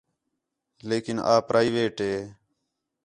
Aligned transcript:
لیکن 0.89 1.17
آ 1.33 1.39
پرائیویٹ 1.47 1.95
ہے 2.05 2.17